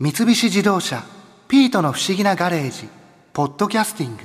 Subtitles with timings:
[0.00, 1.04] 三菱自動車
[1.46, 2.88] 「ピートの不思議なガレージ」
[3.32, 4.24] 「ポッドキャスティング」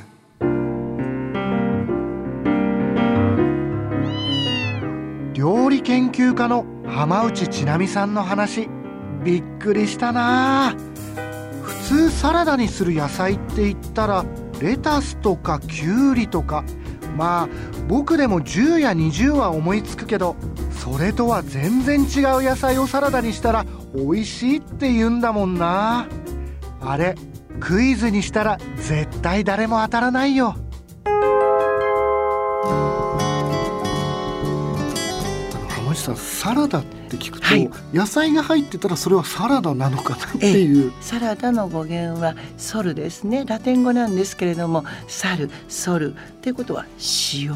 [5.37, 8.67] 料理研究家の浜内千奈美さんの話
[9.23, 10.73] びっくりしたな。
[11.61, 14.25] 普通サラダにする野菜って言ったら
[14.59, 16.63] レタスとかキュウリとか
[17.15, 17.47] まあ
[17.87, 20.35] 僕でも10や20は思いつくけど
[20.71, 26.07] それとは全然違う野菜をサラダにしたら美味しいって言うんだもんな。
[26.81, 27.15] あれ
[27.59, 30.55] クイズにしたら絶対誰も当たらないよ。
[35.67, 37.69] 浜内さんサラダって聞くと、はい。
[37.93, 40.91] 野菜が入ってたらそれはサラダなのかなっていう。
[41.01, 43.45] サラダの語源はソルですね。
[43.45, 46.13] ラテン語なんですけれどもサルソル。
[46.13, 46.85] っていうことは
[47.33, 47.53] 塩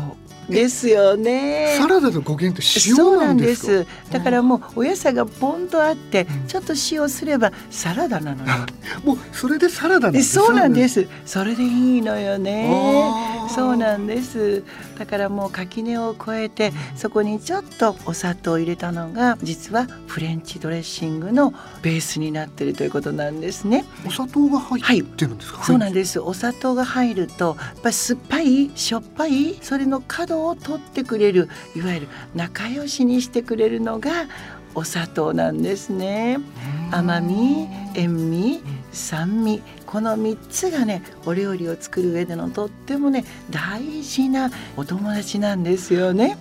[0.49, 1.75] ですよね。
[1.77, 3.85] サラダの語源って塩なんでです。
[4.11, 6.47] だからもうお野菜がポンとあってうん。
[6.47, 8.51] ちょっと塩すればサラダなのよ
[9.05, 11.07] もうそれでサラダなんえですそうなんです。
[11.25, 13.13] それでいいのよね。
[13.55, 14.63] そうなんです。
[14.97, 23.85] だからもう垣根を越えてそこにちょっとお砂糖を入れたのが実はフレンチドレッシングのベースになっているということなんですね。
[24.07, 26.19] お砂糖が入ってるんですか、そうなんです。
[26.19, 34.11] お砂糖が入るとやっぱり酸っぱいしょっぱいそれの角を取ってくれるいわゆる仲良しにしてくれるのが
[34.75, 36.39] お砂糖なんですね。
[36.91, 46.37] 甘み塩味酸味この3つがねお料理を作る上でのとってもね大事なお友達なんですよね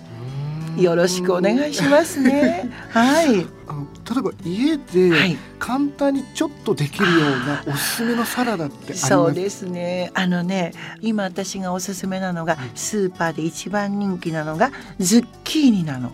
[0.77, 2.69] よろしくお願いしますね。
[2.89, 3.45] はい。
[3.67, 4.77] あの例えば家
[5.09, 5.37] ではい。
[5.59, 9.07] 簡単にちょっとできるようなおすすめのサラダってあります？
[9.07, 10.11] そうですね。
[10.13, 16.11] あのね今私がおすすめなのがスーパーで一番人気なのがズッキーニなの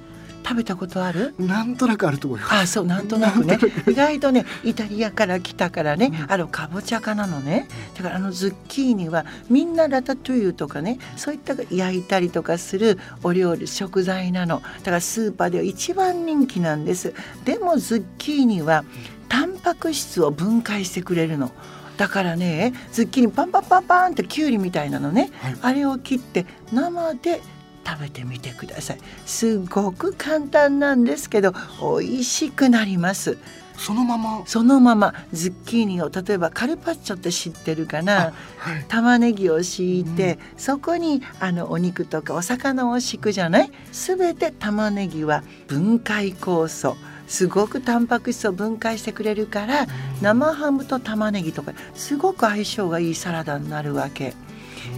[0.49, 1.35] 食べたことある？
[1.37, 2.53] なんとなくあると思います。
[2.55, 3.59] あそうなんとなくね。
[3.87, 6.11] 意外とねイタリアから来たからね。
[6.27, 7.67] あのかぼちゃかなのね。
[7.95, 14.63] だからあのズッキーニはみんなラタトゥイユとかねそういった焼いたりとかするお料理食材なの。
[14.79, 17.13] だからスーパーでは一番人気なんです。
[17.45, 18.83] でもズッキーニは
[19.27, 21.51] タンパク質を分解してくれるの。
[21.97, 25.55] だからねズッキーニパンパンパンパンってキュウリみたいなのね、はい。
[25.61, 27.39] あれを切って生で
[27.89, 28.99] 食べてみてください。
[29.25, 31.53] すごく簡単なんですけど
[31.99, 33.37] 美味しくなります。
[33.77, 34.43] そのまま？
[34.45, 35.13] そのまま。
[35.31, 38.33] ズッキーニを例えばカルパッチョって知ってるかな？
[38.57, 38.85] はい。
[38.89, 43.71] 玉ねぎを敷いて、そこにあのお肉とかお魚を敷くじゃない？
[43.93, 46.97] すべて玉ねぎは分解酵素。
[47.27, 49.85] すごくタンパク質を分解してくれるから
[50.19, 54.33] 生ハムと玉ねぎとかすごく相性がいいサラダになるわけ。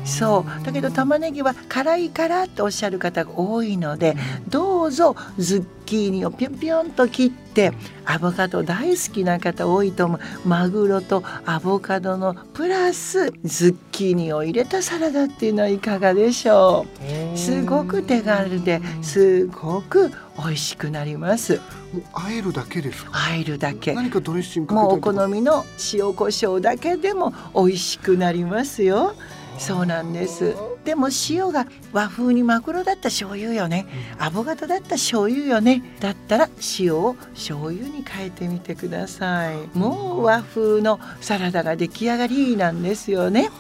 [0.06, 0.66] そう。
[0.66, 4.16] だけど玉ねぎは辛いからっておっしゃる方が多いので
[4.50, 7.74] どうぞズッキーニをピョンピョンと切って
[8.06, 10.20] アボカド大好きな方多いと思う。
[10.48, 16.86] マグロとアボカドのプラスズッキーニを入れたサラダっていうのはいかがでしょ
[17.34, 17.38] う。
[17.38, 21.60] すごく手軽ですごく美味しくなります。
[21.94, 23.12] もう和えるだけですか？
[23.14, 23.94] あえるだけ。
[23.94, 29.14] 何かドレッシングかもうお好みの塩コショウだけでも美味しくなりますよ
[29.62, 30.56] そうなんです。
[30.84, 33.86] でも塩が和風にマグロだったら醤油よね。
[34.18, 35.84] アボカドだったら醤油よね。
[36.00, 36.50] だったら
[36.80, 39.78] 塩を醤油に変えてみてください。
[39.78, 43.52] もう和風のサラダが出来上がりなんですよね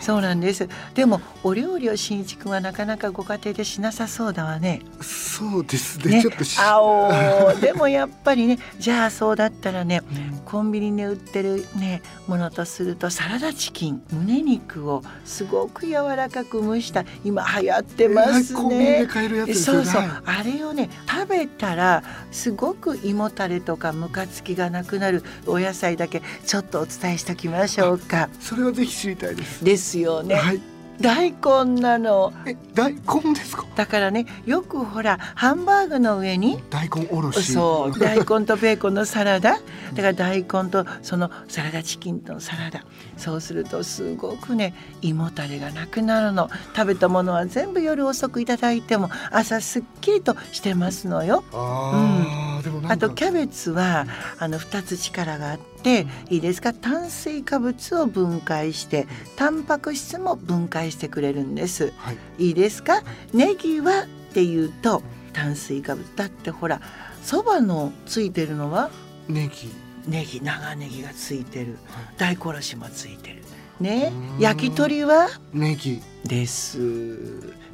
[0.00, 0.68] そうなんです。
[0.94, 4.82] でもお料理をしんいちくんはなかなかご家庭でしなさそうだわね。
[5.00, 6.16] そうですね。
[6.16, 6.22] ね。
[6.22, 10.02] ちょっとしあおーでもやっぱりねじゃあそうだったらね
[10.44, 19.06] コンビニで売ってるねものとするとサラダチキン胸肉をすごく柔らかく蒸した今流行ってますコンビニでね。
[19.06, 19.84] 買えるやつですよね。
[19.84, 28.28] そうそう、はいあれをね食べたらすごく胃もたれとかムカつきがなくなるお野菜だけちょっとお伝えしておきましょうか。
[28.38, 29.64] それはぜひ知りたいです。
[29.64, 30.34] ですよね。
[30.34, 30.60] はい。
[30.98, 32.32] 大根なの。
[32.46, 33.66] え大根ですか？
[33.76, 37.52] だからねよくほらハンバーグの上に大根おろし。
[37.52, 39.50] そう 大根とベーコンのサラダ。
[39.52, 42.80] だから大根とそのサラダチキンとのサラダ。
[43.18, 44.72] そうするとすごくね
[45.02, 46.48] 胃もたれがなくなるの。
[46.74, 51.44] 食べたものは全部夜遅くいただいても朝すっきりとしてますのよ。
[51.52, 54.06] あー、でもなんかあとキャベツは
[54.38, 55.75] あの2つ力があって
[56.30, 56.72] いいですか？
[56.72, 59.06] 炭水化物を分解して
[59.36, 61.92] タンパク質も分解してくれるんです。
[61.96, 62.18] はい。
[62.38, 63.02] いいですか？
[63.32, 65.02] ネギはっていうと
[65.32, 66.80] 炭水化物だってほら
[67.22, 68.90] そばのついてるのは？
[69.28, 69.70] ネギ。
[70.06, 71.78] ネギ長ネギがついてる。
[71.86, 72.04] はい。
[72.16, 73.42] 大根おろしもついてる。
[73.80, 74.12] ね。
[74.38, 75.28] 焼き鳥は？
[75.52, 76.00] ネギ。
[76.24, 76.78] です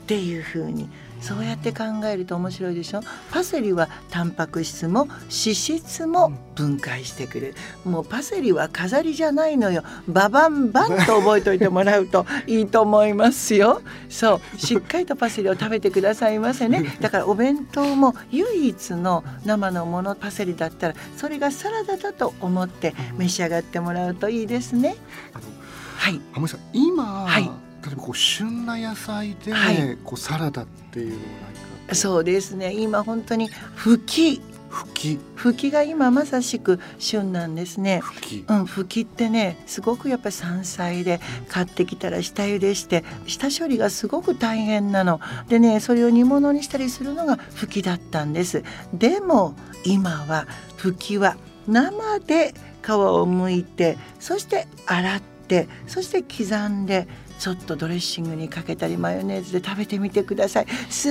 [0.02, 0.88] っていうふうに
[1.20, 3.00] そうやって考えると面白いでしょ？
[3.30, 7.54] パセリはタンパク質も脂質も分解してくれる。
[7.84, 9.84] もうパセリは飾りじゃないのよ。
[10.08, 13.82] ババンバンと覚えておいてもらうと いいと思いますよ。
[14.08, 14.58] そう。
[14.58, 16.96] しっかりとパセリを食べてくださいませね。
[17.00, 24.96] だからお弁当も唯一の生のものパセリだったらそれがサラダだと思って召し上がってもらうといいですね。
[25.98, 26.20] はい。
[26.32, 27.48] 浜井さん今、はい
[27.84, 29.98] 例えばこう旬な野菜で、はい。
[30.04, 31.20] こうサラダっていうのは
[31.80, 32.72] 何かそうですね。
[32.72, 34.40] 今本当にふき。
[34.68, 35.18] ふき。
[35.34, 38.00] ふきが今まさしく旬なんですね。
[38.00, 38.44] ふき。
[38.48, 45.20] うん、ふきってねすごくやっぱり山菜で買ってきたら下茹でして下処理がすごく大変なの。
[45.48, 48.62] でねそれを煮物にしたりするのがふきだったんです。
[48.94, 50.46] でも今は
[50.76, 51.36] ふきは
[51.66, 57.08] 生で皮を剥いてそして洗ってそして刻んで
[57.42, 60.66] ちょっとドレッシングにかけたりマヨネーズで食べてみてください。
[60.88, 61.08] す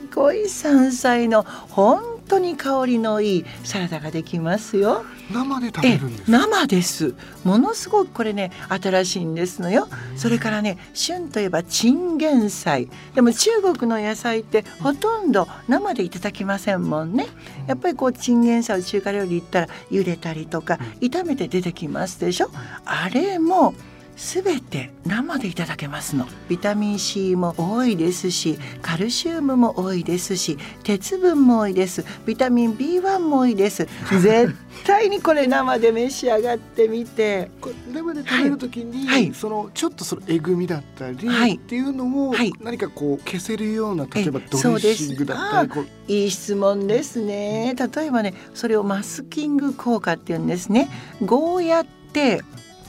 [0.00, 5.04] っごい山菜の本当に香りのいいサラダができますよ。
[5.32, 7.16] 生で食べえるんです生です。
[7.42, 9.88] ものすごくこれね新しいんですのよ。
[10.14, 12.88] それからね旬といえばチンゲン菜。
[13.16, 17.26] でも中国の野菜ってほとんど生でいただきませんもんね。
[17.66, 22.50] やっぱりこうチンゲン菜を中華料理行ったら茹でたりとか炒めて出てきますでしょ？
[22.84, 23.74] あれも
[24.16, 26.26] すべて生でいただけますの。
[26.48, 32.04] ビタミン C も多いですしカルシウムも多いですし鉄分も多いです。
[32.26, 33.88] ビタミン B1 も多いです。
[34.10, 34.54] 絶
[34.84, 37.50] 対にこれ生で召し上がってみて。
[37.60, 39.34] これ生で食べるときに、はい。
[39.34, 41.56] そのちょっとそのえぐみだったり、はい。
[41.56, 42.52] っていうのも、はい。
[42.60, 45.86] 何かこう消せるような例えばえドレッシングだったりこう。
[46.08, 47.74] いい質問ですね。
[47.76, 50.88] 例えばねそれをマスキング効果っていうんですね。
[51.24, 52.42] ゴーヤって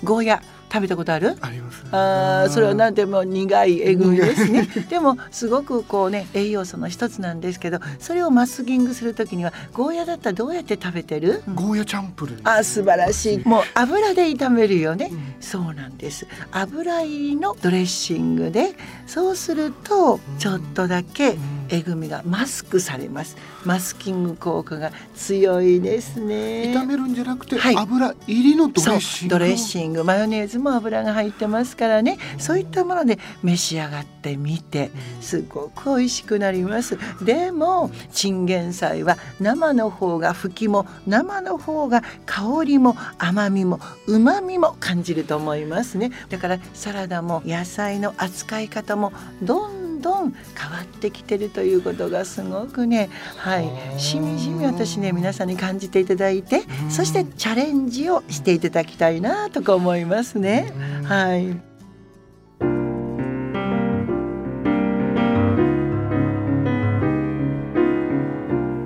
[0.03, 0.43] ゴーヤ
[0.73, 1.37] 食べたことある？
[1.41, 1.89] ありますね。
[1.91, 4.67] あーそれは何でも苦いえぐみですね。
[4.89, 12.49] でもすごくこうね栄養素の一つなんですけどそれをマスキングするときにはゴーヤだったらどうやって食べてる、ゴーヤチャンプルー。
[12.49, 13.47] あ素晴らしい。
[13.47, 15.35] もう油で炒めるよね、うん。
[15.39, 16.25] そうなんです。
[16.51, 18.73] 油入りのドレッシングで
[19.05, 21.37] そうするとちょっとだけ
[21.69, 23.37] えぐみがマスクされます。
[23.65, 26.73] マスキング効果が強いですね。
[26.75, 27.77] 炒めるんじゃなくて、はい。
[27.77, 29.33] 油入りのドレッシング？
[29.33, 30.03] ドレッシング。
[30.03, 32.17] マヨネーズも油が入ってますからね。
[32.37, 36.97] そういったもので召し上がってみてすごく美味しくなります。
[37.23, 46.11] でもチンゲン菜は生の方が吹きも生の方が香りも甘みも旨みも感じると思いますね。
[46.29, 53.99] だからサラダも野菜の扱い方もどんどん変わってきてるということがすごくねはい。
[53.99, 56.91] しみじみ私ね皆さんに感じていただいてうん。
[56.91, 60.71] そしてチャレンジをしていただきたいなとか思いますね。
[61.05, 61.57] はい。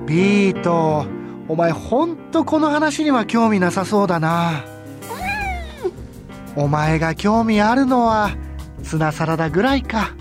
[0.05, 1.05] ビート
[1.49, 4.63] お前ほんとこの話には興味なさそうだな。
[6.55, 8.31] お前が興味あるのは
[8.83, 10.15] ツナサラダぐらいか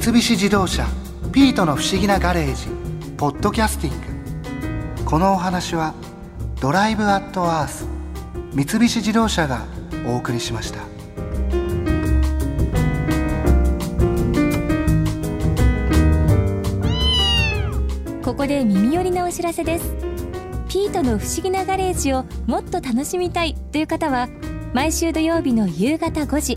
[0.00, 0.86] 三菱自動車
[1.32, 2.68] ピートの不思議なガレージ
[3.16, 4.00] ポッドキャスティン
[5.00, 5.04] グ。
[5.04, 5.92] このお話は
[6.60, 7.84] ドライブアットアース
[8.54, 9.66] 三菱自動車が
[10.06, 10.78] お送りしました。
[18.24, 19.96] ここで耳寄りなお知らせです。
[20.68, 24.28] ピートの不思議なガレージをもっと楽しみたいという方は
[24.72, 26.56] 毎週土曜日の夕方5時